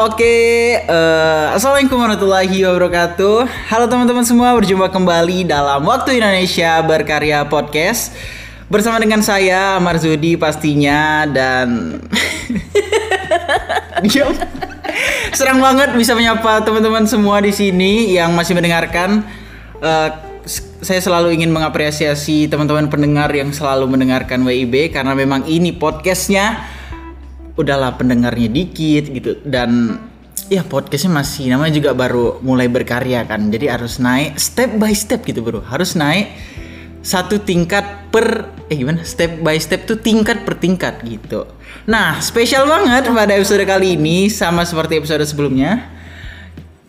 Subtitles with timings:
[0.00, 3.68] Oke, eh, assalamualaikum warahmatullahi wabarakatuh.
[3.68, 8.16] Halo teman-teman semua, berjumpa kembali dalam Waktu Indonesia Berkarya Podcast
[8.72, 12.00] bersama dengan saya Marzudi pastinya dan.
[15.36, 19.20] Serang banget bisa menyapa teman-teman semua di sini yang masih mendengarkan.
[20.48, 26.79] S- saya selalu ingin mengapresiasi teman-teman pendengar yang selalu mendengarkan WIB karena memang ini podcastnya
[27.60, 29.30] udahlah pendengarnya dikit gitu.
[29.44, 30.00] Dan
[30.50, 33.48] ya podcastnya masih namanya juga baru mulai berkarya kan.
[33.48, 35.62] Jadi harus naik step by step gitu bro.
[35.62, 36.32] Harus naik
[37.00, 39.06] satu tingkat per eh gimana?
[39.06, 41.46] Step by step tuh tingkat per tingkat gitu.
[41.86, 46.00] Nah spesial banget pada episode kali ini sama seperti episode sebelumnya.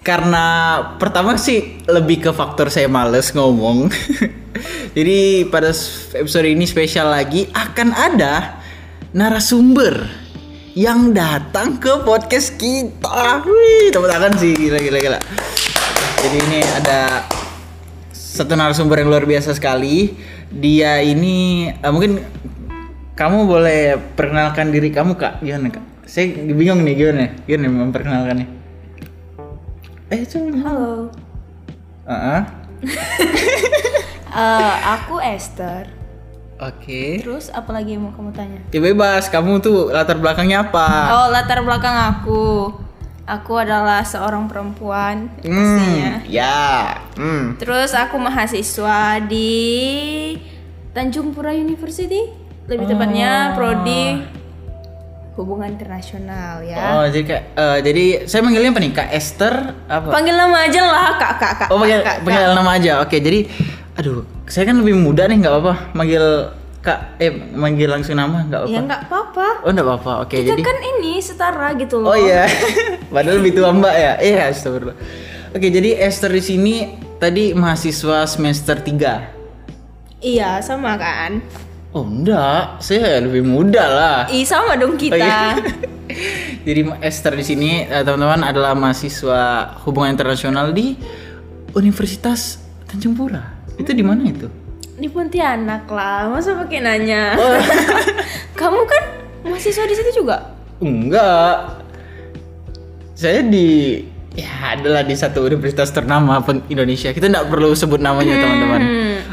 [0.01, 3.85] Karena pertama sih lebih ke faktor saya males ngomong.
[4.97, 5.69] Jadi pada
[6.17, 8.57] episode ini spesial lagi akan ada
[9.13, 10.09] narasumber
[10.71, 13.43] yang datang ke podcast kita.
[13.43, 15.19] Wih, tepuk tangan sih gila gila gila.
[16.21, 17.27] Jadi ini ada
[18.15, 20.15] satu narasumber yang luar biasa sekali.
[20.51, 22.23] Dia ini eh, mungkin
[23.15, 25.83] kamu boleh perkenalkan diri kamu kak gimana kak?
[26.07, 28.47] Saya bingung nih gimana gimana memperkenalkannya.
[30.11, 30.51] Eh coba.
[30.67, 30.91] Halo,
[32.07, 32.43] Ah,
[34.31, 36.00] Eh, aku Esther.
[36.61, 37.25] Oke.
[37.25, 38.61] Terus apa lagi yang mau kamu tanya?
[38.69, 40.87] Ya bebas, kamu tuh latar belakangnya apa?
[41.09, 42.69] Oh, latar belakang aku.
[43.25, 46.21] Aku adalah seorang perempuan pastinya.
[46.21, 47.01] Hmm, ya.
[47.17, 47.57] Hmm.
[47.57, 49.49] Terus aku mahasiswa di
[50.93, 52.29] Tanjung Pura University.
[52.69, 54.21] Lebih tepatnya prodi
[55.33, 57.01] hubungan internasional ya.
[57.01, 58.91] Oh, jadi kayak eh, jadi saya manggilnya apa nih?
[58.93, 59.55] Kak Esther
[59.89, 60.07] apa?
[60.13, 61.67] Panggil nama aja lah, Kak, Kak, Kak.
[61.73, 62.91] Oh, panggil, Kak, Kak, panggil nama aja.
[63.01, 63.49] Oke, jadi
[63.97, 64.21] aduh,
[64.51, 65.75] saya kan lebih muda nih, nggak apa-apa.
[65.95, 66.25] Manggil
[66.81, 68.73] Kak eh manggil langsung nama nggak apa-apa.
[68.73, 69.47] Ya nggak apa-apa.
[69.61, 70.13] Oh, enggak apa-apa.
[70.25, 72.09] Oke, Kita jadi kan ini setara gitu loh.
[72.09, 72.49] Oh iya.
[73.13, 74.13] Padahal lebih tua Mbak ya.
[74.17, 74.97] Iya, astagfirullah.
[75.53, 76.75] Oke, jadi Esther di sini
[77.21, 80.25] tadi mahasiswa semester 3.
[80.25, 81.45] Iya, sama kan?
[81.93, 82.81] Oh, enggak.
[82.81, 84.17] Saya lebih muda lah.
[84.33, 85.13] Ih, sama dong kita.
[85.13, 85.61] Oh, iya.
[86.65, 90.97] Jadi Esther di sini eh, teman-teman adalah mahasiswa hubungan internasional di
[91.77, 92.57] Universitas
[92.89, 93.60] Tanjung Pura.
[93.81, 94.45] Itu di mana itu?
[95.01, 97.33] Di Pontianak lah, masa pakai nanya?
[97.33, 97.57] Oh.
[98.59, 99.03] Kamu kan
[99.49, 100.53] mahasiswa di situ juga?
[100.77, 101.81] Enggak.
[103.17, 104.01] Saya di
[104.37, 106.37] ya adalah di satu universitas ternama
[106.69, 107.09] Indonesia.
[107.09, 108.81] Kita nggak perlu sebut namanya teman-teman.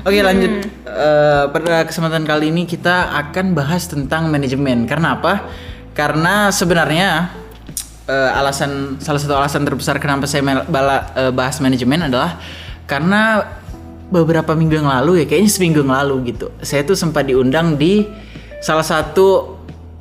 [0.08, 0.52] Oke lanjut.
[0.88, 4.88] Eh, pada kesempatan kali ini kita akan bahas tentang manajemen.
[4.88, 5.44] Karena apa?
[5.92, 7.28] Karena sebenarnya
[8.08, 12.40] eh, alasan salah satu alasan terbesar kenapa saya bala- eh, bahas manajemen adalah
[12.88, 13.44] karena
[14.08, 18.08] beberapa minggu yang lalu ya kayaknya seminggu yang lalu gitu saya tuh sempat diundang di
[18.58, 19.56] salah satu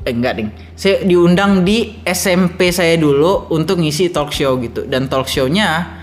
[0.08, 5.12] eh enggak ding saya diundang di SMP saya dulu untuk ngisi talk show gitu dan
[5.12, 6.00] talk show-nya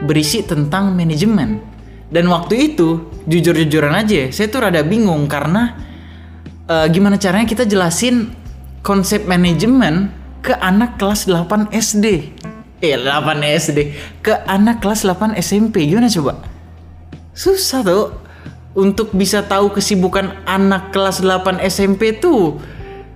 [0.00, 1.60] berisi tentang manajemen
[2.08, 5.76] dan waktu itu jujur-jujuran aja saya tuh rada bingung karena
[6.66, 8.32] eh, gimana caranya kita jelasin
[8.82, 10.10] konsep manajemen
[10.42, 12.06] ke anak kelas 8 SD.
[12.82, 13.78] Eh 8 SD
[14.20, 15.86] ke anak kelas 8 SMP.
[15.86, 16.42] Gimana coba?
[17.32, 18.12] Susah tuh
[18.72, 22.60] untuk bisa tahu kesibukan anak kelas 8 SMP tuh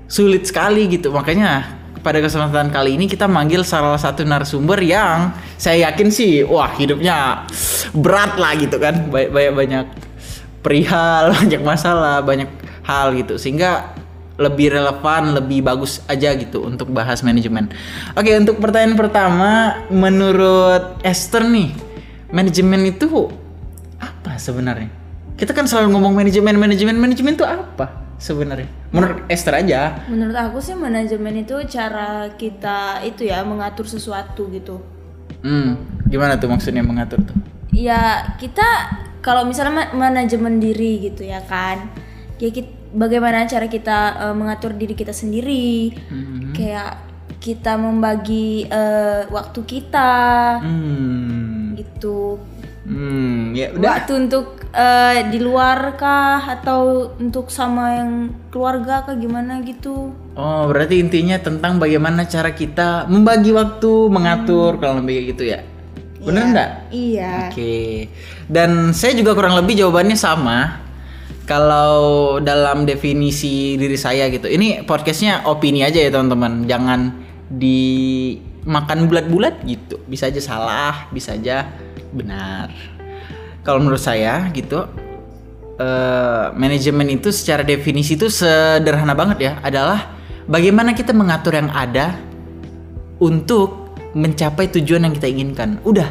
[0.09, 1.13] sulit sekali gitu.
[1.13, 6.71] Makanya pada kesempatan kali ini kita manggil salah satu narasumber yang saya yakin sih wah
[6.77, 7.45] hidupnya
[7.97, 9.09] berat lah gitu kan.
[9.09, 9.87] Banyak banyak, banyak
[10.65, 12.49] perihal, banyak masalah, banyak
[12.85, 13.37] hal gitu.
[13.37, 13.93] Sehingga
[14.37, 17.73] lebih relevan, lebih bagus aja gitu untuk bahas manajemen.
[18.13, 21.73] Oke, untuk pertanyaan pertama, menurut Esther nih,
[22.29, 23.33] manajemen itu
[23.99, 24.89] apa sebenarnya?
[25.37, 28.69] Kita kan selalu ngomong manajemen, manajemen, manajemen itu apa sebenarnya?
[28.89, 30.01] Menurut Esther aja.
[30.09, 34.81] Menurut aku sih manajemen itu cara kita itu ya mengatur sesuatu gitu.
[35.45, 35.77] Hmm,
[36.09, 37.37] gimana tuh maksudnya mengatur tuh?
[37.77, 38.65] Ya kita
[39.21, 41.93] kalau misalnya ma- manajemen diri gitu ya kan.
[42.41, 43.99] Ya kit- bagaimana cara kita
[44.29, 45.93] eh, mengatur diri kita sendiri.
[46.57, 47.05] Kayak
[47.37, 50.13] kita membagi eh, waktu kita
[50.65, 52.41] Hmm, gitu.
[52.87, 53.91] Hmm, ya udah.
[53.99, 58.11] Waktu untuk eh, di luar kah atau untuk sama yang
[58.49, 60.15] keluarga kah gimana gitu?
[60.39, 65.67] Oh, berarti intinya tentang bagaimana cara kita membagi waktu, mengatur kalau lebih gitu ya.
[66.27, 66.71] Bener enggak?
[66.91, 67.51] Iya.
[67.51, 68.11] Oke.
[68.51, 70.83] Dan saya juga kurang lebih jawabannya sama.
[71.47, 74.51] Kalau dalam definisi diri saya gitu.
[74.51, 76.67] Ini podcastnya opini aja ya teman-teman.
[76.67, 77.01] Jangan
[77.47, 80.03] dimakan bulat-bulat gitu.
[80.11, 81.86] Bisa aja salah, bisa aja
[82.17, 82.73] benar.
[83.61, 84.89] Kalau menurut saya gitu,
[85.77, 89.53] eh, manajemen itu secara definisi itu sederhana banget ya.
[89.61, 90.17] Adalah
[90.49, 92.17] bagaimana kita mengatur yang ada
[93.21, 95.77] untuk mencapai tujuan yang kita inginkan.
[95.85, 96.09] Udah,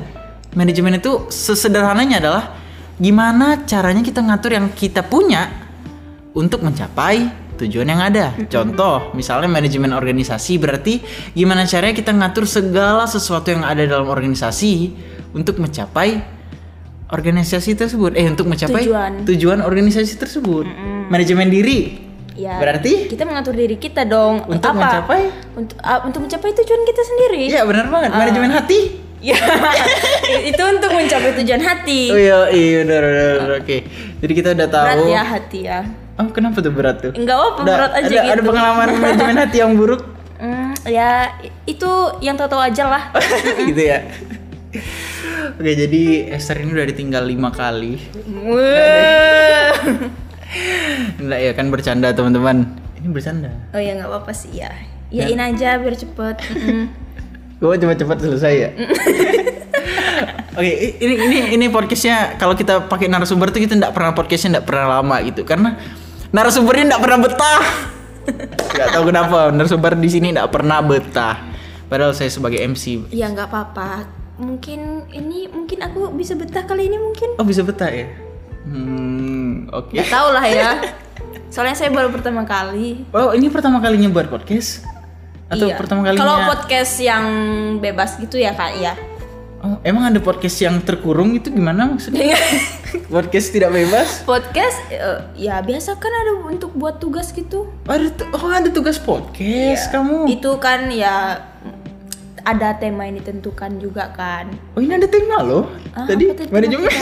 [0.53, 2.43] manajemen itu sesederhananya adalah
[3.01, 5.51] gimana caranya kita ngatur yang kita punya
[6.35, 8.35] untuk mencapai tujuan yang ada.
[8.51, 10.99] Contoh, misalnya manajemen organisasi berarti
[11.31, 14.91] gimana caranya kita ngatur segala sesuatu yang ada dalam organisasi
[15.35, 16.23] untuk mencapai
[17.07, 18.15] organisasi tersebut.
[18.15, 19.11] Eh, untuk mencapai Tujuan.
[19.23, 20.65] tujuan organisasi tersebut.
[21.05, 22.01] Manajemen diri
[22.35, 22.59] Ya.
[22.59, 24.43] berarti kita mengatur diri kita dong.
[24.45, 24.75] untuk Apa?
[24.75, 25.21] mencapai
[25.55, 27.43] untuk ah, untuk mencapai tujuan kita sendiri.
[27.47, 28.09] Iya, benar banget.
[28.11, 28.81] Manajemen hati.
[29.25, 29.41] Ya.
[30.45, 32.01] itu untuk mencapai tujuan hati.
[32.07, 33.03] Oh iya, iya benar.
[33.57, 33.81] Oke.
[34.21, 34.85] Jadi kita udah tahu.
[34.85, 35.79] Berat ya hati ya.
[36.15, 37.09] Oh, kenapa tuh berat tuh?
[37.11, 38.29] Enggak apa Ada- berat aja ada, gitu.
[38.29, 40.01] Ada pengalaman manajemen hati yang buruk
[40.35, 41.31] Hmm, ya
[41.63, 41.89] itu
[42.19, 43.03] yang tahu-tahu aja lah.
[43.71, 44.03] gitu ya.
[45.53, 46.01] Oke, jadi
[46.31, 48.01] Esther ini udah ditinggal lima kali.
[51.17, 52.65] Enggak ya kan bercanda teman-teman.
[52.95, 53.49] Ini bercanda.
[53.69, 54.71] oh ya nggak apa-apa sih ya.
[55.09, 56.35] Yain aja biar cepet.
[57.55, 58.69] Gue cepat-cepat selesai ya.
[60.55, 64.59] Oke, i- ini ini ini podcastnya kalau kita pakai narasumber tuh kita nggak pernah podcastnya
[64.59, 65.75] nggak pernah lama gitu karena
[66.31, 67.61] narasumbernya nggak pernah betah.
[68.71, 71.35] Gak tahu kenapa narasumber di sini nggak pernah betah.
[71.85, 73.11] Padahal saya sebagai MC.
[73.11, 74.09] ya nggak apa-apa.
[74.35, 77.39] Mungkin ini mungkin aku bisa betah kali ini mungkin.
[77.39, 78.07] Oh bisa betah ya?
[78.65, 79.95] Hmm, oke.
[79.95, 80.69] Nggak tahu lah ya.
[81.53, 83.07] Soalnya saya baru pertama kali.
[83.15, 84.83] Oh ini pertama kalinya buat podcast?
[85.47, 85.77] Atau Iya.
[85.77, 86.19] pertama kalinya?
[86.19, 87.25] Kalau podcast yang
[87.79, 88.93] bebas gitu ya kak ya.
[89.65, 92.37] Oh, emang ada podcast yang terkurung itu gimana maksudnya?
[93.13, 94.21] podcast tidak bebas?
[94.21, 97.65] podcast eh, ya biasa kan ada untuk buat tugas gitu.
[97.71, 100.29] Oh, ada, tu- oh, ada tugas podcast kamu?
[100.29, 101.41] Itu kan ya
[102.45, 104.53] ada tema yang ditentukan juga kan.
[104.77, 105.65] Oh ini ada tema loh.
[105.91, 106.85] Ah, Tadi manajemen.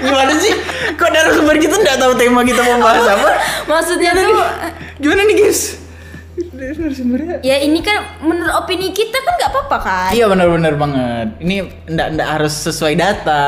[0.00, 0.52] Gimana sih?
[0.94, 3.28] Kok narasumber kita nggak tahu tema kita mau bahas apa?
[3.66, 4.44] Maksudnya tuh
[5.00, 5.80] Gimana nih guys?
[6.52, 10.10] Narasumbernya ya ini kan menurut opini kita kan nggak apa-apa kan.
[10.12, 11.28] Iya benar-benar banget.
[11.40, 11.56] Ini
[11.88, 13.44] ndak ndak harus sesuai data.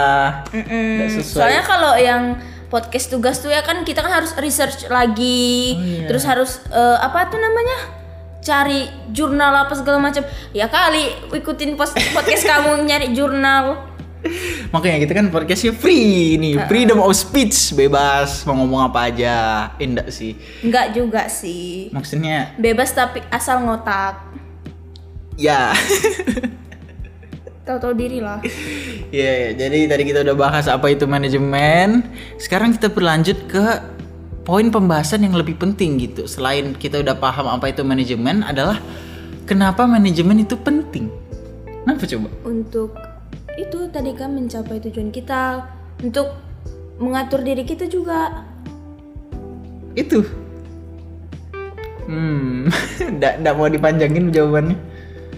[0.51, 1.37] Nggak sesuai.
[1.37, 2.23] Soalnya kalau yang
[2.73, 6.09] podcast tugas tuh ya kan kita kan harus research lagi, Oh, iya.
[6.09, 8.01] terus harus eh, apa tuh namanya?
[8.43, 10.27] Cari jurnal apa segala macam.
[10.51, 13.89] Ya kali ikutin podcast kamu nyari jurnal.
[14.71, 19.37] Makanya kita kan podcastnya free nih, freedom of speech, bebas mau ngomong apa aja.
[19.83, 20.39] Enggak sih.
[20.63, 21.91] Enggak juga sih.
[21.91, 24.23] Maksudnya Bebas tapi asal ngotak.
[25.35, 25.75] ya.
[27.67, 28.43] Tahu-tahu diri lah.
[29.15, 32.03] Iya, ya, jadi tadi kita udah bahas apa itu manajemen.
[32.35, 33.63] Sekarang kita berlanjut ke
[34.43, 36.27] poin pembahasan yang lebih penting gitu.
[36.27, 38.83] Selain kita udah paham apa itu manajemen adalah
[39.47, 41.11] kenapa manajemen itu penting.
[41.83, 42.29] Kenapa coba?
[42.47, 42.91] Untuk
[43.59, 45.67] itu tadi kan mencapai tujuan kita,
[46.03, 46.35] untuk
[46.99, 48.47] mengatur diri kita juga.
[49.95, 50.27] Itu.
[52.07, 52.67] Hmm,
[53.19, 54.79] ndak mau dipanjangin jawabannya.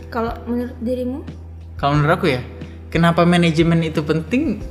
[0.09, 1.21] Kalau menurut dirimu?
[1.77, 2.41] Kalau menurut aku ya,
[2.89, 4.63] kenapa manajemen itu penting?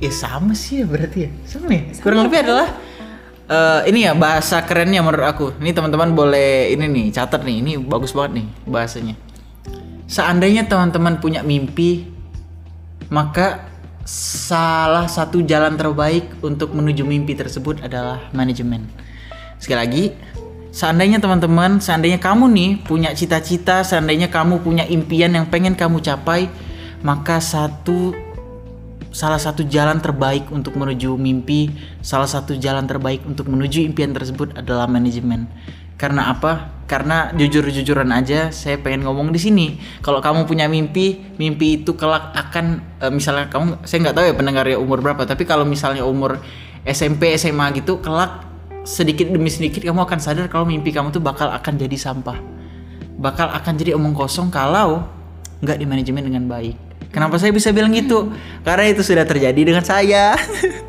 [0.00, 1.30] Ya sama sih ya berarti ya.
[1.44, 1.82] Sama ya.
[2.00, 2.68] Kurang lebih adalah
[3.48, 5.46] eh, ini ya bahasa kerennya menurut aku.
[5.60, 7.60] Ini teman-teman boleh ini nih catat nih.
[7.60, 9.14] Ini bagus banget nih bahasanya.
[10.04, 12.04] Seandainya teman-teman punya mimpi,
[13.08, 13.72] maka
[14.04, 18.84] salah satu jalan terbaik untuk menuju mimpi tersebut adalah manajemen.
[19.56, 20.04] Sekali lagi,
[20.68, 26.52] seandainya teman-teman, seandainya kamu nih punya cita-cita, seandainya kamu punya impian yang pengen kamu capai,
[27.00, 28.12] maka satu
[29.14, 31.70] salah satu jalan terbaik untuk menuju mimpi,
[32.02, 35.46] salah satu jalan terbaik untuk menuju impian tersebut adalah manajemen.
[35.94, 36.82] Karena apa?
[36.90, 39.78] Karena jujur-jujuran aja, saya pengen ngomong di sini.
[40.02, 44.34] Kalau kamu punya mimpi, mimpi itu kelak akan, eh, misalnya kamu, saya nggak tahu ya
[44.34, 46.42] pendengarnya umur berapa, tapi kalau misalnya umur
[46.82, 48.42] SMP, SMA gitu, kelak
[48.84, 52.36] sedikit demi sedikit kamu akan sadar kalau mimpi kamu tuh bakal akan jadi sampah,
[53.16, 55.08] bakal akan jadi omong kosong kalau
[55.64, 56.83] nggak di manajemen dengan baik.
[57.14, 58.34] Kenapa saya bisa bilang gitu?
[58.60, 60.34] Karena itu sudah terjadi dengan saya.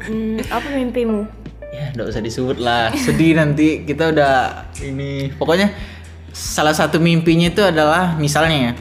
[0.05, 1.25] Hmm, apa mimpimu?
[1.67, 2.93] ya, nggak usah disebut lah.
[2.93, 4.33] Sedih nanti kita udah
[4.79, 5.33] ini.
[5.33, 5.73] Pokoknya
[6.29, 8.71] salah satu mimpinya itu adalah misalnya ya,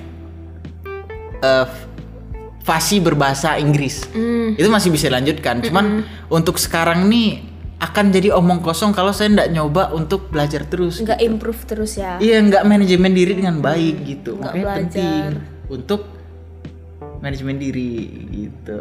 [1.40, 1.66] eh,
[2.60, 4.04] fasi berbahasa Inggris.
[4.08, 5.60] Hmm, Itu masih bisa dilanjutkan.
[5.60, 7.44] Cuman untuk sekarang nih
[7.80, 11.00] akan jadi omong kosong kalau saya nggak nyoba untuk belajar terus.
[11.00, 12.16] nggak improve terus ya.
[12.16, 14.36] Iya nggak manajemen diri dengan baik gitu.
[14.36, 14.80] Nggak Makanya belajar.
[14.92, 15.22] penting
[15.68, 16.00] untuk
[17.24, 18.76] manajemen diri gitu.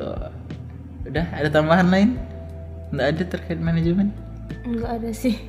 [1.08, 2.20] Udah ada tambahan lain?
[2.92, 4.12] Nggak ada terkait manajemen?
[4.68, 5.40] Nggak ada sih.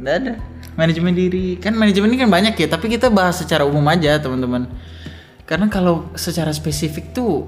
[0.00, 0.32] Nggak ada.
[0.72, 2.72] Manajemen diri kan manajemen ini kan banyak ya.
[2.72, 4.64] Tapi kita bahas secara umum aja teman-teman.
[5.44, 7.44] Karena kalau secara spesifik tuh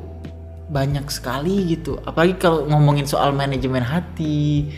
[0.69, 1.97] banyak sekali gitu.
[2.05, 4.69] Apalagi kalau ngomongin soal manajemen hati,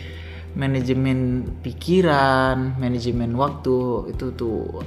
[0.55, 4.79] manajemen pikiran, manajemen waktu itu tuh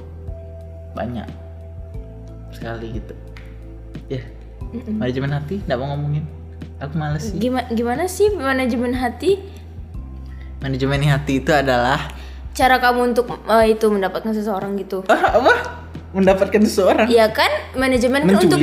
[0.97, 1.29] banyak.
[2.51, 3.15] sekali gitu
[4.11, 4.21] ya
[4.91, 6.23] manajemen hati nggak mau ngomongin
[6.77, 9.37] aku males sih Gimana gimana sih manajemen hati?
[10.57, 12.09] manajemen hati itu adalah
[12.51, 15.01] Cara kamu untuk eh, itu mendapatkan seseorang gitu.
[15.07, 15.53] ah, apa
[16.11, 18.59] mendapatkan seseorang Iya kan manajemen kan untuk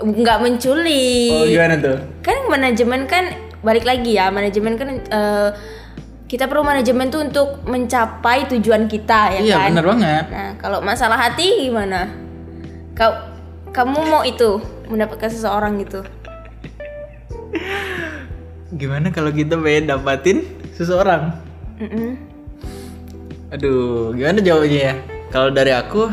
[0.00, 1.30] nggak menculik.
[1.30, 3.24] oh gimana tuh Kan manajemen kan
[3.60, 5.48] balik lagi ya manajemen kan eh,
[6.24, 9.68] kita perlu manajemen tuh untuk mencapai tujuan kita ya iya kan.
[9.70, 12.06] benar banget Nah kalau masalah hati gimana?
[12.92, 13.12] Kau
[13.68, 16.02] kamu mau itu mendapatkan seseorang gitu?
[18.70, 20.46] gimana kalau kita pengen dapatin
[20.78, 21.34] seseorang?
[21.80, 22.14] Mm-mm.
[23.50, 24.94] aduh gimana jawabnya ya?
[25.34, 26.06] Kalau dari aku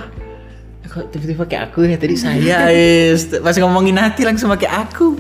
[0.88, 1.98] kok tiba-tiba kayak aku ya?
[2.02, 3.30] Tadi saya is.
[3.30, 5.14] Pas ngomongin hati langsung pakai aku.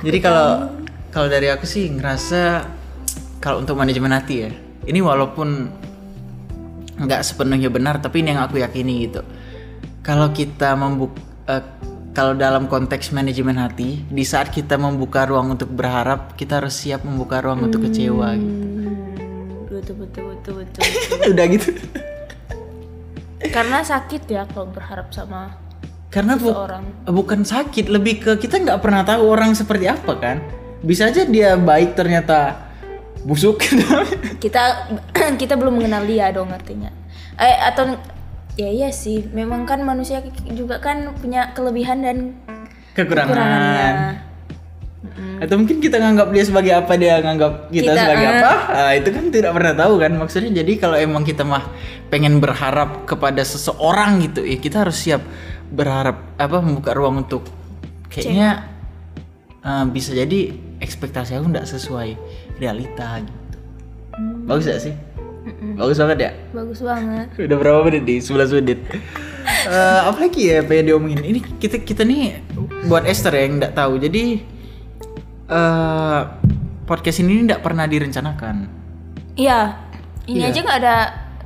[0.00, 0.72] Jadi kalau
[1.12, 2.64] kalau dari aku sih ngerasa
[3.44, 4.50] kalau untuk manajemen hati ya.
[4.88, 5.68] Ini walaupun
[6.96, 9.20] nggak sepenuhnya benar tapi ini yang aku yakini gitu.
[10.00, 11.12] Kalau kita membuk
[11.52, 11.64] eh,
[12.16, 17.04] kalau dalam konteks manajemen hati di saat kita membuka ruang untuk berharap kita harus siap
[17.04, 18.48] membuka ruang untuk kecewa gitu.
[18.48, 20.80] Hmm, betul betul betul betul.
[21.36, 21.70] udah gitu
[23.52, 25.60] Karena sakit ya kalau berharap sama
[26.08, 26.56] karena bu-
[27.04, 30.40] bukan sakit lebih ke kita nggak pernah tahu orang seperti apa kan
[30.80, 32.56] bisa aja dia baik ternyata
[33.28, 33.60] busuk
[34.40, 34.88] Kita
[35.40, 36.88] kita belum mengenal dia dong artinya.
[37.36, 37.98] Eh atau
[38.56, 40.24] ya iya sih, memang kan manusia
[40.56, 42.16] juga kan punya kelebihan dan
[42.96, 43.28] kekurangan.
[43.28, 43.92] kekurangannya.
[45.36, 48.32] atau mungkin kita nganggap dia sebagai apa dia nganggap kita, Kita, sebagai eh.
[48.40, 48.52] apa?
[48.72, 50.12] Ah, itu kan tidak pernah tahu kan.
[50.16, 51.68] Maksudnya jadi kalau emang kita mah
[52.08, 55.20] pengen berharap kepada seseorang gitu ya kita harus siap
[55.68, 57.44] berharap apa membuka ruang untuk
[58.08, 58.64] kayaknya
[59.60, 62.16] eh, bisa jadi ekspektasi aku nggak sesuai
[62.56, 63.56] realita gitu.
[64.48, 65.05] Bagus gak sih
[65.74, 67.26] bagus banget ya Bagus banget.
[67.46, 68.18] Udah berapa menit nih?
[68.20, 68.78] 11 menit.
[69.66, 71.20] Eh, apa lagi ya pengen diomongin?
[71.20, 72.42] Ini kita kita nih
[72.84, 73.96] buat Esther yang nggak tahu.
[73.96, 74.42] Jadi
[75.46, 76.20] eh
[76.82, 78.56] podcast ini nggak pernah direncanakan.
[79.34, 79.78] Iya.
[80.24, 80.50] Ini Iya.
[80.50, 80.96] aja nggak ada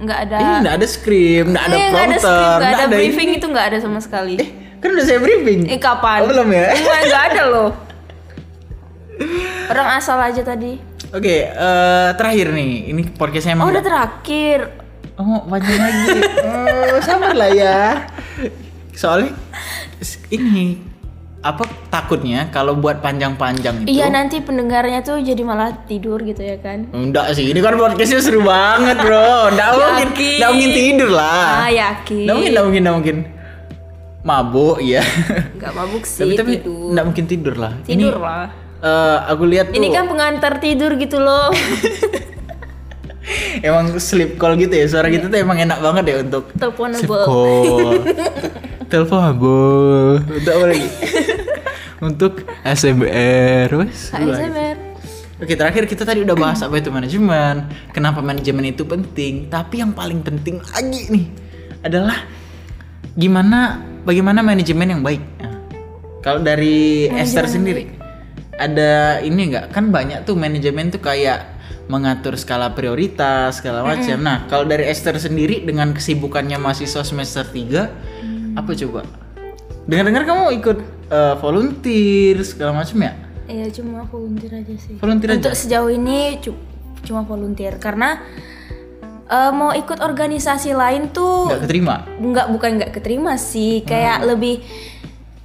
[0.01, 2.81] nggak ada Ini nggak ada skrip, nggak ada Eh, nggak ada prompter, script, nggak ada
[2.83, 3.37] ada briefing ini.
[3.37, 4.35] itu nggak ada sama sekali.
[4.37, 5.61] Eh, kan udah saya briefing.
[5.67, 6.19] Eh kapan?
[6.25, 6.67] Oh, belum ya?
[6.73, 7.71] Enggak, nggak ada loh.
[9.71, 10.83] Orang asal aja tadi.
[11.11, 12.91] Oke, eh, terakhir nih.
[12.91, 14.59] Ini podcastnya Oh emang udah terakhir.
[15.15, 16.19] Oh, panjang lagi.
[16.43, 17.79] oh, sabar lah ya.
[18.93, 19.31] Soalnya
[20.29, 20.91] ini
[21.41, 26.61] apa takutnya kalau buat panjang-panjang itu Iya nanti pendengarnya tuh jadi malah tidur gitu ya
[26.61, 26.85] kan?
[26.93, 30.37] Enggak sih, ini kan podcastnya seru banget bro Nggak mungkin, Yakin.
[30.37, 32.25] nggak mungkin tidur lah Ah yakin.
[32.29, 33.17] Nggak mungkin, nggak mungkin, nggak mungkin
[34.21, 35.01] Mabuk ya
[35.57, 36.93] Nggak mabuk sih Tapi, tapi tidur.
[36.93, 38.47] nggak mungkin tidur lah Tidur Ini lah.
[38.81, 41.53] Eh, aku lihat tuh Ini kan pengantar tidur gitu loh.
[43.61, 47.25] Emang sleep call gitu ya, suara kita tuh emang enak banget ya untuk sleep Teleponable.
[47.29, 47.95] call
[48.91, 50.89] Teleponable Untuk apa lagi?
[52.11, 52.33] untuk
[52.65, 54.77] ASMR wes ASMR.
[55.41, 57.65] Oke terakhir kita tadi udah bahas apa itu manajemen,
[57.97, 59.49] kenapa manajemen itu penting.
[59.49, 61.27] Tapi yang paling penting lagi nih
[61.81, 62.25] adalah
[63.17, 65.21] gimana bagaimana manajemen yang baik.
[65.41, 65.61] Nah,
[66.25, 68.00] kalau dari Esther sendiri
[68.61, 68.91] ada
[69.21, 69.73] ini nggak?
[69.73, 74.21] Kan banyak tuh manajemen tuh kayak mengatur skala prioritas segala macam.
[74.21, 79.03] Nah kalau dari Esther sendiri dengan kesibukannya mahasiswa semester 3 apa coba?
[79.83, 83.13] Dengar-dengar kamu ikut eh, volunteer segala macam ya?
[83.49, 84.95] Iya cuma volunteer aja sih.
[84.97, 85.39] Volunteer aja.
[85.41, 86.63] Untuk sejauh ini cu-
[87.03, 88.23] cuma volunteer karena
[89.27, 91.97] eh, mau ikut organisasi lain tuh Nggak keterima?
[92.13, 93.87] nggak bukan nggak keterima sih Hmm.
[93.89, 94.57] kayak lebih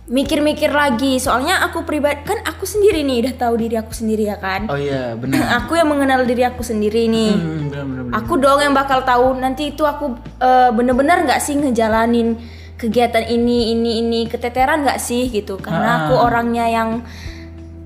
[0.07, 4.38] mikir-mikir lagi soalnya aku pribadi kan aku sendiri nih udah tahu diri aku sendiri ya
[4.38, 5.41] kan Oh iya benar.
[5.59, 8.01] aku yang mengenal diri aku sendiri nih Hmm, benar benar.
[8.05, 8.13] benar.
[8.15, 12.38] aku dong yang bakal tahu nanti itu aku eh, bener-bener nggak sih ngejalanin
[12.75, 16.24] kegiatan ini ini ini keteteran nggak sih gitu karena aku Ah.
[16.24, 16.89] orangnya yang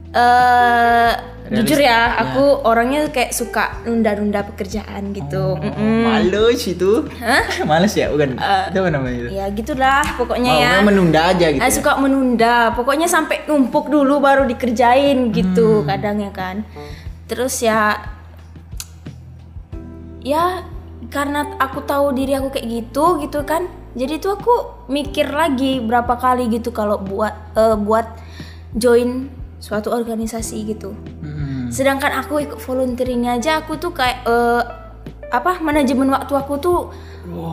[0.10, 1.12] eh
[1.50, 6.06] jujur ya aku orangnya kayak suka nunda-nunda pekerjaan gitu Oh, Mm-mm.
[6.06, 7.10] Males itu.
[7.18, 7.42] Hah?
[7.70, 8.38] Males ya, bukan?
[8.38, 9.30] itu apa namanya itu?
[9.34, 11.62] ya gitulah pokoknya ya menunda aja gitu.
[11.62, 16.62] Saya suka menunda, pokoknya sampai numpuk dulu baru dikerjain gitu kadang ya kan.
[17.26, 17.98] Terus ya,
[20.22, 20.66] ya
[21.10, 23.66] karena aku tahu diri aku kayak gitu gitu kan,
[23.98, 28.06] jadi tuh aku mikir lagi berapa kali gitu kalau buat eh, buat
[28.78, 30.96] join suatu organisasi gitu.
[31.20, 31.68] Hmm.
[31.70, 34.64] Sedangkan aku ikut volunteering aja aku tuh kayak eh,
[35.30, 36.80] apa manajemen waktu aku tuh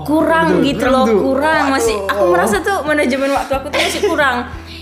[0.02, 1.20] kurang betul, gitu loh, tuh.
[1.20, 4.36] kurang masih aku merasa tuh manajemen waktu aku tuh masih kurang.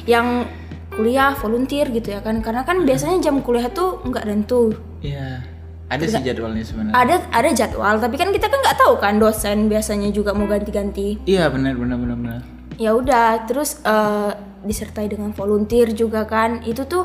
[0.05, 0.47] Yang
[0.93, 5.43] kuliah volunteer gitu ya kan karena kan biasanya jam kuliah tuh nggak tentu Iya.
[5.85, 6.95] Ada sih jadwalnya sebenarnya.
[6.95, 11.19] ada ada jadwal tapi kan kita kan nggak tahu kan dosen biasanya juga mau ganti-ganti
[11.25, 12.41] Iya benar benar benar benar.
[12.77, 14.31] ya udah terus eh,
[14.65, 16.61] disertai dengan volunteer juga kan.
[16.63, 17.05] Itu tuh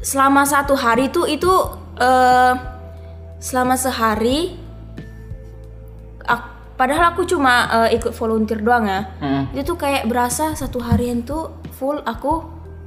[0.00, 1.48] selama satu hari tuh itu
[1.96, 2.52] eh,
[3.38, 4.56] selama sehari
[6.24, 7.54] ak- padahal aku cuma
[7.86, 9.00] eh, ikut volunteer doang ya.
[9.16, 9.42] Heeh.
[9.54, 12.44] itu tuh kayak berasa satu harian tuh full aku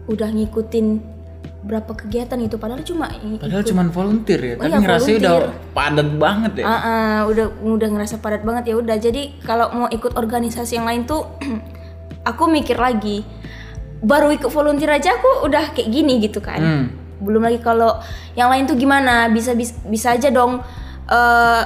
[0.08, 1.17] udah ngikutin
[1.58, 2.56] berapa kegiatan itu.
[2.56, 5.36] Padahal cuma Padahal cuman volunteer ya, Oh tapi iya, ngerasanya udah
[5.74, 6.65] padat banget ya.
[6.65, 8.75] Ah, ah, udah udah ngerasa padat banget ya.
[8.77, 11.27] Udah jadi kalau mau ikut organisasi yang lain tuh
[12.27, 13.24] aku mikir lagi
[13.98, 16.86] baru ikut volunteer aja aku udah kayak gini gitu kan Hmm.
[17.17, 17.98] belum lagi kalau
[18.36, 20.62] yang lain tuh gimana bisa bisa, bisa aja dong
[21.07, 21.62] eh,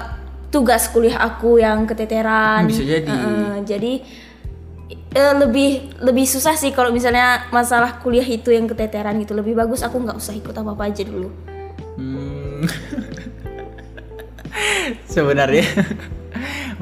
[0.48, 3.08] tugas kuliah aku yang keteteran bisa jadi.
[3.10, 3.94] Eh, jadi
[5.12, 9.84] eh, lebih lebih susah sih kalau misalnya masalah kuliah itu yang keteteran gitu lebih bagus
[9.84, 11.28] aku nggak usah ikut apa apa aja dulu
[11.92, 12.64] Hmm.
[15.06, 15.68] Sebenarnya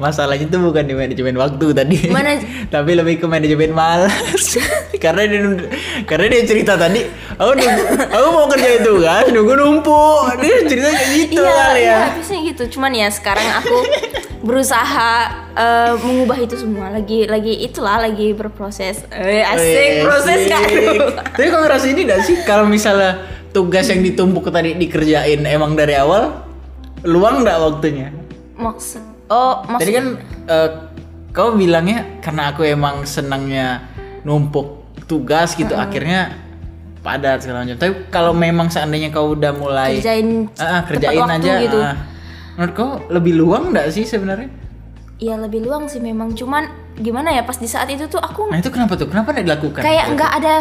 [0.00, 2.40] masalahnya itu bukan di manajemen waktu tadi, Mana-
[2.74, 4.56] tapi lebih ke manajemen malas.
[5.04, 5.40] karena dia
[6.08, 7.04] karena dia cerita tadi,
[7.36, 10.40] aku nunggu, aku mau kerja itu kan, nunggu numpuk.
[10.40, 12.00] Dia cerita kayak gitu iya, kali iya, ya.
[12.08, 12.62] habisnya gitu.
[12.72, 13.76] Cuman ya sekarang aku
[14.48, 15.12] berusaha
[15.52, 16.88] eh, mengubah itu semua.
[16.88, 19.04] Lagi lagi itulah lagi berproses.
[19.12, 20.64] Eh, asik Wih, proses kan.
[21.36, 23.20] Tapi kok ngerasa ini gak sih kalau misalnya
[23.52, 26.40] tugas yang ditumpuk tadi dikerjain emang dari awal,
[27.04, 28.08] luang nggak waktunya?
[28.56, 30.06] Maksud Oh, maksud Tadi kan
[30.50, 30.68] eh,
[31.30, 33.86] kau bilangnya karena aku emang senangnya
[34.26, 36.34] numpuk tugas gitu, akhirnya
[37.00, 37.78] padat segala macam.
[37.78, 41.78] Tapi kalau memang seandainya kau udah mulai kerjain ah, tepat kerjain waktu aja, gitu.
[41.78, 41.96] ah.
[42.58, 44.50] menurut kau lebih luang nggak sih sebenarnya?
[45.20, 46.34] Iya lebih luang sih memang.
[46.34, 46.66] Cuman
[46.98, 49.08] gimana ya pas di saat itu tuh aku Nah itu kenapa tuh?
[49.08, 49.82] Kenapa nggak dilakukan?
[49.86, 50.56] kayak nggak ada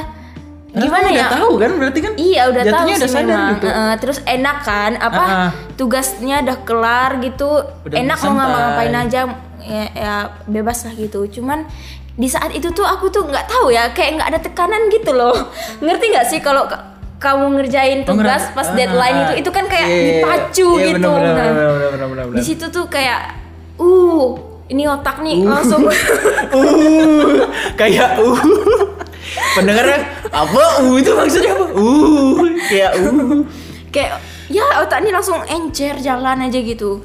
[0.72, 1.20] gimana kau ya?
[1.20, 2.12] Udah tahu kan berarti kan?
[2.14, 3.50] Iya udah tahu sih udah sadar memang.
[3.52, 3.68] gitu.
[3.68, 5.52] Heeh, terus enak kan apa Ah, ah.
[5.74, 7.50] tugasnya udah kelar gitu.
[7.84, 9.22] Udah enak mau ngapa-ngapain aja
[9.60, 10.14] ya, ya
[10.46, 11.26] bebas lah gitu.
[11.28, 11.66] Cuman
[12.14, 15.34] di saat itu tuh aku tuh nggak tahu ya kayak nggak ada tekanan gitu loh.
[15.84, 16.86] Ngerti nggak sih kalau ka-
[17.18, 20.86] kamu ngerjain Oh, tugas pas ah, deadline itu itu kan kayak iya, iya, dipacu iya,
[20.88, 21.12] gitu.
[21.12, 23.36] bener, bener, Nah, bener, bener, bener, bener, di situ tuh kayak
[23.76, 24.28] uh
[24.68, 25.84] ini otak nih langsung
[26.56, 27.36] uh
[27.76, 28.40] kayak uh
[29.58, 32.38] pendengarnya apa uh itu maksudnya apa uh
[32.70, 33.42] kayak uh
[33.90, 34.12] kayak
[34.50, 37.02] ya otak nih langsung encer jalan aja gitu.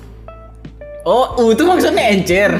[1.04, 2.52] oh uh itu maksudnya encer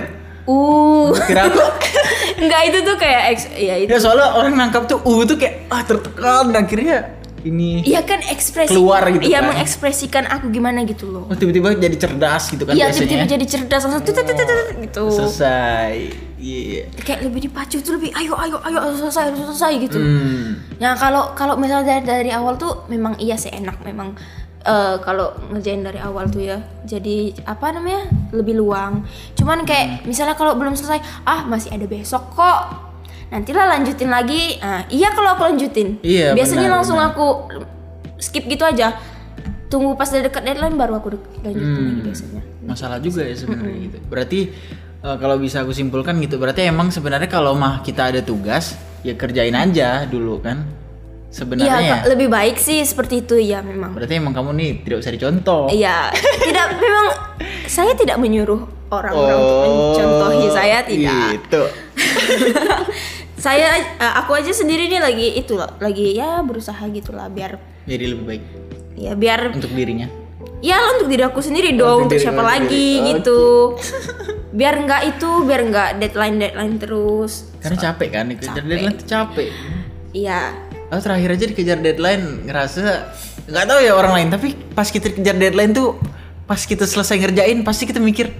[0.45, 1.57] Uh kira aku
[2.45, 3.89] Enggak itu tuh kayak ex ya itu.
[3.89, 8.73] ya soalnya orang nangkap tuh uh itu kayak ah tertekan akhirnya ini Iya kan ekspresi
[8.73, 9.49] Keluar gitu Iya kan.
[9.53, 11.29] mengekspresikan aku gimana gitu loh.
[11.29, 15.05] oh, tiba-tiba jadi cerdas gitu kan Iya tiba-tiba jadi cerdas langsung tut, gitu.
[15.13, 15.95] selesai
[16.45, 19.97] iya Kayak lebih dipacu tuh lebih ayo ayo ayo harus selesai harus selesai gitu.
[19.97, 20.77] hmm.
[20.77, 24.13] Ya kalau kalau misalnya dari dari awal tuh memang iya sih enak memang
[24.63, 26.59] eh, kalau ngerjain dari awal tuh ya.
[26.83, 28.05] Jadi apa namanya?
[28.31, 29.07] lebih luang.
[29.33, 32.61] Cuman kayak misalnya kalau belum selesai, ah masih ada besok kok.
[33.25, 34.59] Nantilah lanjutin lagi.
[34.59, 35.97] Nah, iya kalau aku lanjutin.
[36.01, 37.11] Iya, Biasanya benar, langsung benar.
[37.11, 37.27] aku
[38.17, 38.95] skip gitu aja.
[39.67, 41.09] Tunggu pas udah dekat deadline baru aku
[41.41, 41.89] lanjutin Hmm.
[41.89, 42.43] lagi biasanya.
[42.65, 43.99] masalah juga ya sebenarnya gitu.
[44.07, 44.41] Berarti
[45.05, 49.13] eh, kalau bisa aku simpulkan gitu, berarti emang sebenarnya kalau mah kita ada tugas, ya
[49.13, 50.65] kerjain aja dulu kan.
[50.65, 51.95] Iya, Sebenarnya ya.
[51.99, 53.91] Kak, lebih baik sih seperti itu ya memang.
[53.91, 55.67] Berarti emang kamu nih tidak usah dicontoh.
[55.67, 57.07] Iya, tidak memang
[57.67, 58.63] saya tidak menyuruh
[58.95, 61.43] orang-orang untuk mencontohi saya tidak.
[61.43, 61.63] Gitu.
[63.35, 68.05] Saya eh, aku aja sendiri nih lagi itu loh, lagi ya berusaha gitulah biar Jadi
[68.09, 68.43] lebih baik
[68.97, 70.09] ya biar untuk dirinya.
[70.65, 73.21] ya untuk diri aku sendiri dong, untuk diri siapa lagi sendiri.
[73.21, 73.43] gitu.
[74.55, 77.51] biar nggak itu, biar nggak deadline deadline terus.
[77.59, 78.71] Karena capek kan, dikejar Capek.
[78.71, 79.49] deadline tuh capek.
[80.15, 80.41] Iya.
[80.95, 82.83] Aku terakhir aja dikejar deadline ngerasa
[83.51, 85.99] nggak tahu ya orang lain, tapi pas kita kejar deadline tuh
[86.47, 88.31] pas kita selesai ngerjain pasti kita mikir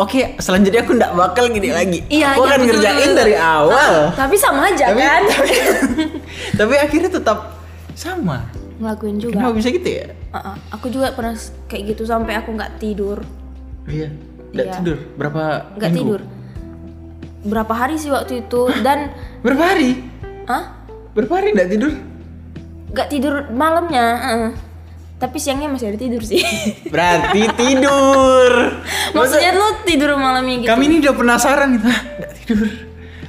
[0.00, 2.00] Oke, selanjutnya aku nggak bakal gini lagi.
[2.08, 3.20] Iya, aku iya, akan betul, ngerjain betul.
[3.20, 3.92] dari awal.
[4.16, 5.22] Tapi sama aja tapi, kan?
[5.36, 5.50] tapi,
[6.56, 7.38] tapi akhirnya tetap
[7.92, 8.48] sama.
[8.80, 9.36] Ngelakuin juga.
[9.36, 10.06] Kenapa bisa gitu ya?
[10.32, 10.56] Uh-uh.
[10.72, 11.36] Aku juga pernah
[11.68, 13.20] kayak gitu sampai aku nggak tidur.
[13.84, 14.08] Iya.
[14.52, 14.74] Nggak Iya.
[14.76, 14.98] tidur.
[15.14, 15.42] Berapa
[15.74, 16.14] nggak minggu?
[16.14, 16.22] tidur
[17.42, 19.10] berapa hari sih waktu itu dan
[19.44, 19.98] Berapa hari?
[20.46, 20.78] ah
[21.10, 21.92] Berapa hari nggak tidur?
[22.88, 24.50] nggak tidur malamnya heeh.
[25.18, 26.38] tapi siangnya masih ada tidur sih
[26.94, 28.50] Berarti tidur.
[29.10, 31.86] maksudnya lu tidur malamnya gitu Kami ini udah penasaran gitu.
[31.86, 32.68] "Hah, Nggak tidur.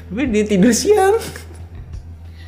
[0.06, 1.16] Tapi dia tidur siang.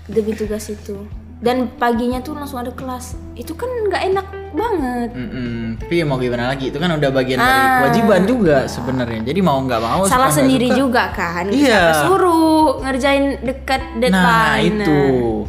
[0.05, 1.01] demi tugas itu
[1.45, 5.77] dan paginya tuh langsung ada kelas itu kan nggak enak banget Mm-mm.
[5.77, 6.71] Tapi ya mau gimana lagi?
[6.71, 7.71] Itu kan udah bagian dari Ah.
[7.77, 9.21] kewajiban juga sebenarnya.
[9.21, 10.01] Jadi mau nggak mau.
[10.05, 10.77] salah suka sendiri suka.
[10.77, 11.83] juga kan Iya.
[12.01, 14.97] Suruh ngerjain dekat Nah deadline itu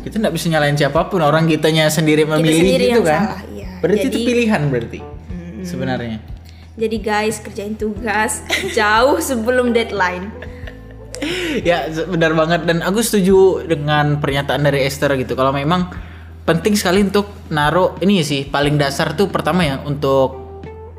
[0.03, 1.23] kita nggak bisa nyalain siapa pun.
[1.23, 3.21] Orang kitanya sendiri memilih sendiri gitu kan.
[3.25, 3.71] salah, iya.
[3.79, 5.01] Berarti itu Jadi- pilihan berarti
[5.63, 6.19] sebenarnya.
[6.77, 8.45] jadi guys kerjain tugas
[8.77, 10.29] jauh sebelum deadline
[11.69, 12.67] ya benar banget.
[12.69, 15.37] Dan aku setuju dengan pernyataan dari Esther gitu.
[15.37, 15.91] Kalau memang
[16.47, 20.47] penting sekali untuk naruh ini sih paling dasar tuh pertama ya untuk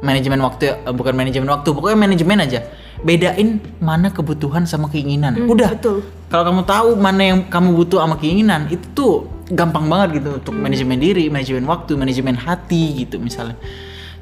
[0.03, 0.75] manajemen waktu ya.
[0.85, 2.59] Eh, bukan manajemen waktu pokoknya manajemen aja.
[3.01, 5.37] Bedain mana kebutuhan sama keinginan.
[5.45, 5.73] Udah.
[5.77, 6.01] betul.
[6.27, 9.13] kalau kamu tahu mana yang kamu butuh sama keinginan itu tuh
[9.47, 13.55] gampang banget gitu untuk manajemen diri manajemen waktu manajemen hati gitu misalnya.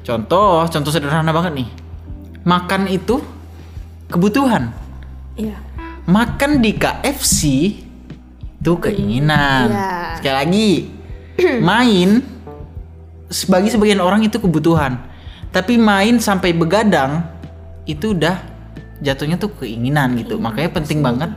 [0.06, 1.68] Contoh contoh sederhana banget nih.
[2.46, 3.18] Makan itu
[4.06, 4.70] kebutuhan.
[5.34, 5.65] Iya.
[6.06, 7.40] Makan di KFC
[8.62, 9.70] itu keinginan.
[9.70, 9.90] Iya.
[10.18, 10.70] Sekali lagi,
[11.62, 12.22] main
[13.50, 15.02] bagi sebagian orang itu kebutuhan.
[15.50, 17.26] Tapi main sampai begadang
[17.86, 18.42] itu udah
[19.02, 20.38] jatuhnya tuh keinginan gitu.
[20.38, 21.30] Makanya penting banget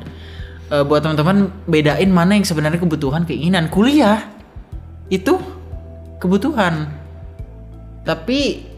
[0.74, 3.70] eh, buat teman-teman bedain mana yang sebenarnya kebutuhan keinginan.
[3.70, 4.26] Kuliah
[5.10, 5.38] itu
[6.22, 6.90] kebutuhan.
[8.06, 8.69] Tapi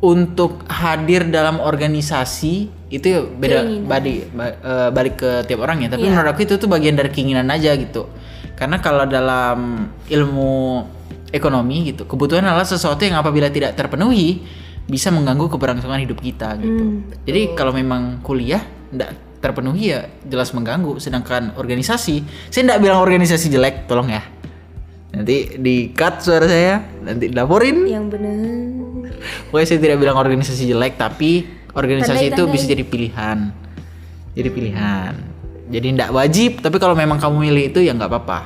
[0.00, 2.54] untuk hadir dalam organisasi
[2.88, 3.86] itu beda Keinginan.
[3.86, 5.88] badi, ba- eh, balik ke tiap orang ya.
[5.92, 6.10] Tapi Iya.
[6.10, 8.08] menurut aku itu tuh bagian dari keinginan aja gitu.
[8.56, 10.84] Karena kalau dalam ilmu
[11.30, 14.42] ekonomi gitu kebutuhan adalah sesuatu yang apabila tidak terpenuhi
[14.90, 16.82] bisa mengganggu keberlangsungan hidup kita gitu.
[16.82, 18.58] Hmm, jadi kalau memang kuliah
[18.90, 20.98] tidak terpenuhi ya jelas mengganggu.
[20.98, 24.24] Sedangkan organisasi saya tidak bilang organisasi jelek tolong ya.
[25.14, 27.86] Nanti di cut suara saya nanti dilaporin.
[27.86, 28.79] Yang bener.
[29.48, 32.54] Pokoknya saya tidak bilang organisasi jelek, tapi organisasi itu Tandai-tandai.
[32.54, 33.38] bisa jadi pilihan.
[34.34, 35.12] Jadi pilihan.
[35.70, 38.40] Jadi tidak wajib, tapi kalau memang kamu milih itu ya nggak apa-apa.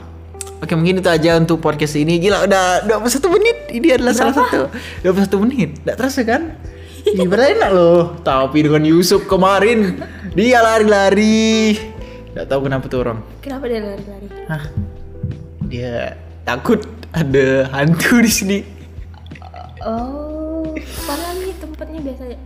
[0.64, 2.16] Oke mungkin itu aja untuk podcast ini.
[2.16, 3.56] Gila udah 21 menit.
[3.68, 4.72] Ini adalah salah satu
[5.04, 5.68] 21 menit.
[5.84, 6.56] Tidak terasa kan?
[7.04, 8.16] Ini benar enak loh.
[8.24, 10.00] Tapi dengan Yusuf kemarin
[10.32, 11.76] dia lari-lari.
[12.32, 13.18] Tidak tahu kenapa tuh orang.
[13.44, 14.26] Kenapa dia lari-lari?
[14.48, 14.64] Hah?
[15.68, 16.16] Dia
[16.48, 16.80] takut
[17.12, 18.58] ada hantu di sini.
[19.84, 20.33] Oh,
[21.74, 22.38] tempatnya biasa aja.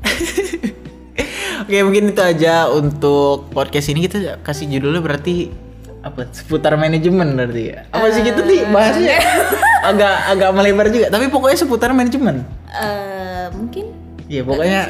[1.68, 4.08] Oke mungkin itu aja untuk podcast ini.
[4.08, 5.52] Kita kasih judulnya berarti
[6.00, 6.32] apa?
[6.32, 7.78] Seputar manajemen berarti ya?
[7.92, 9.20] Apa sih gitu nih bahasnya?
[9.92, 11.12] agak agak melebar juga.
[11.12, 12.48] Tapi pokoknya seputar manajemen.
[12.72, 13.92] Eh, mungkin
[14.32, 14.80] iya pokoknya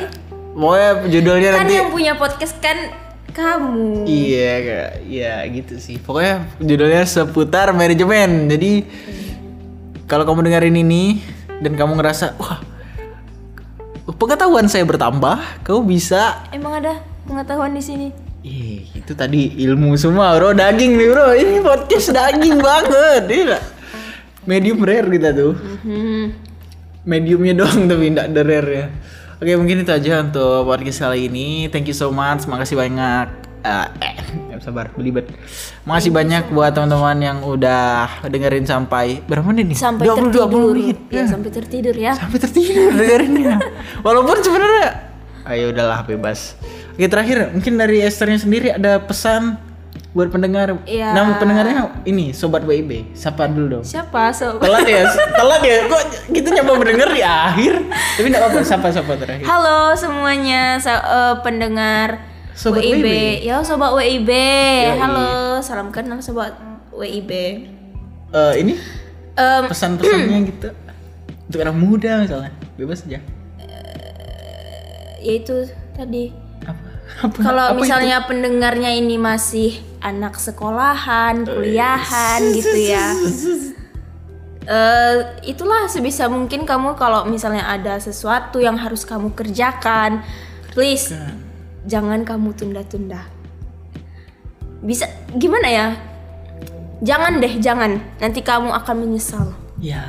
[0.55, 2.79] pokoknya judulnya kan nanti yang punya podcast kan
[3.35, 4.07] kamu.
[4.07, 4.55] iya
[5.03, 5.99] iya gitu sih.
[5.99, 8.47] Pokoknya judulnya seputar manajemen.
[8.47, 8.87] Jadi
[10.07, 11.23] kalau kamu dengerin ini
[11.59, 12.78] dan kamu ngerasa wah
[14.17, 18.09] pengetahuan saya bertambah kamu bisa Emang ada pengetahuan di sini?
[18.47, 21.35] Ih, itu tadi ilmu semua bro, daging nih bro.
[21.35, 23.59] Ini podcast daging banget, iya.
[24.47, 25.53] Medium rare kita tuh.
[25.85, 26.33] Hmm.
[27.03, 28.87] Mediumnya doang tapi tidak ada rare ya.
[29.39, 31.67] Oke mungkin itu aja untuk podcast kali ini.
[31.69, 33.48] Thank you so much, makasih banyak.
[33.99, 34.15] Eh,
[34.51, 35.29] eh, sabar, belibet.
[35.83, 39.79] Makasih banyak buat teman-teman yang udah dengerin sampai berapa menit nih?
[39.79, 40.49] Sampai 20, tertidur.
[40.49, 40.99] 20 menit.
[41.09, 42.13] Ya, sampai tertidur ya.
[42.13, 43.57] Sampai tertidur dengerinnya.
[44.01, 44.89] Walaupun sebenarnya
[45.47, 46.57] ayo udahlah bebas.
[46.93, 49.57] Oke terakhir mungkin dari Esthernya sendiri ada pesan
[50.11, 50.75] buat pendengar.
[50.83, 51.15] Iya.
[51.15, 53.15] Nama pendengarnya ini sobat WIB.
[53.15, 53.85] Sapa dulu dong.
[53.85, 54.33] Siapa?
[54.33, 55.87] So Telat ya, telat ya.
[55.87, 57.87] Kok gitu nyoba mendengar di akhir?
[57.87, 59.45] Tapi enggak apa-apa, sapa-sapa terakhir.
[59.47, 62.19] Halo semuanya, sa- eh, pendengar
[62.59, 63.07] Sobat WIB.
[63.07, 63.09] WIB.
[63.47, 64.31] Ya, sobat WIB.
[64.35, 64.99] Yoi.
[64.99, 66.59] Halo, salam kenal sobat
[66.91, 67.31] WIB.
[68.35, 68.75] Eh, ini
[69.39, 70.69] Em, pesan-pesannya gitu
[71.47, 72.51] untuk anak muda misalnya.
[72.75, 73.23] Bebas aja.
[75.23, 76.35] ya itu tadi.
[76.67, 76.83] Apa?
[77.31, 77.39] Apa?
[77.47, 83.15] Kalau misalnya pendengarnya ini masih anak sekolahan, kuliahan gitu ya.
[84.67, 85.15] Eh,
[85.47, 90.27] itulah sebisa mungkin kamu kalau misalnya ada sesuatu yang harus kamu kerjakan,
[90.75, 91.15] please.
[91.89, 93.25] Jangan kamu tunda-tunda.
[94.85, 95.87] Bisa gimana ya?
[97.01, 97.99] Jangan deh, jangan.
[98.21, 99.51] Nanti kamu akan menyesal.
[99.81, 100.05] Ya,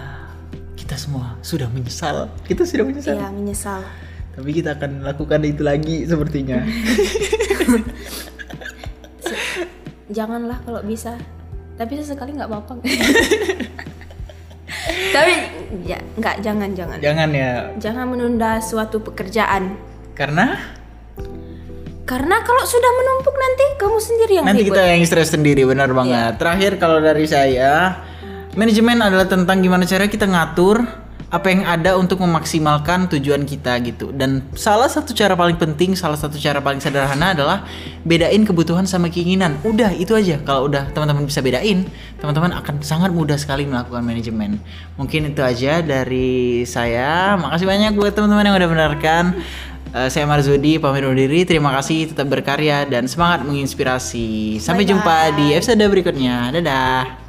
[0.75, 2.27] kita semua sudah menyesal.
[2.45, 3.15] Kita sudah menyesal.
[3.17, 3.81] Iya, menyesal.
[4.35, 6.61] Tapi kita akan lakukan itu lagi sepertinya.
[10.09, 11.15] Janganlah kalau bisa.
[11.77, 12.73] Tapi sesekali nggak apa-apa.
[15.15, 15.33] Tapi
[15.85, 16.97] ya nggak jangan jangan.
[17.01, 19.77] Jangan ya, Jangan menunda suatu pekerjaan.
[20.19, 20.59] karena
[22.09, 24.73] Karena kalau sudah menumpuk nanti kamu sendiri yang nanti ribut.
[24.73, 26.41] kita yang stres sendiri, benar banget.
[26.41, 28.01] Terakhir kalau dari saya,
[28.57, 30.81] manajemen adalah tentang gimana cara kita ngatur
[31.29, 34.09] apa yang ada untuk memaksimalkan tujuan kita gitu.
[34.09, 37.69] Dan salah satu cara paling penting, salah satu cara paling sederhana adalah
[38.01, 39.61] bedain kebutuhan sama keinginan.
[39.61, 40.41] Udah itu aja.
[40.41, 41.85] Kalau udah teman-teman bisa bedain,
[42.17, 44.57] teman-teman akan sangat mudah sekali melakukan manajemen.
[44.97, 47.37] Mungkin itu aja dari saya.
[47.37, 49.23] Makasih banyak buat teman-teman yang udah mendengarkan.
[49.89, 51.41] Eh, saya Marzudi pamit undur diri.
[51.49, 54.61] Terima kasih, tetap berkarya dan semangat menginspirasi.
[54.61, 56.53] Sampai jumpa di episode berikutnya.
[56.53, 57.28] Dadah.